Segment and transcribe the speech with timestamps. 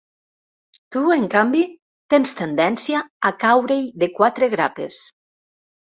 [0.95, 1.61] Tu, en canvi,
[2.15, 5.03] tens tendència a caure-hi de quatre grapes.